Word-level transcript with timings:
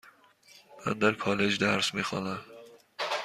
من 0.85 0.93
در 0.93 1.11
کالج 1.11 1.57
درس 1.59 1.93
میخوانم. 1.93 2.45